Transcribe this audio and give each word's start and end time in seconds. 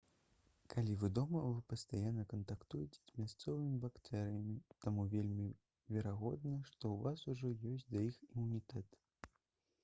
калі 0.73 0.93
вы 1.01 1.09
дома 1.17 1.41
вы 1.47 1.59
пастаянна 1.73 2.23
кантактуеце 2.31 3.03
з 3.09 3.19
мясцовымі 3.25 3.77
бактэрыямі 3.83 4.57
таму 4.87 5.05
вельмі 5.13 5.47
верагодна 5.99 6.57
што 6.73 6.83
ў 6.91 6.97
вас 7.05 7.29
ужо 7.35 7.55
ёсць 7.83 7.89
да 7.93 8.05
іх 8.09 8.21
імунітэт 8.33 8.89